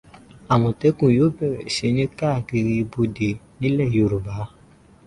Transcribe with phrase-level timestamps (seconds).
[0.53, 4.33] Àmọ̀tẹ́kùn yóò bẹ̀rẹ̀ sí ni káàkiri ibodè nílẹ̀ Yorùbá.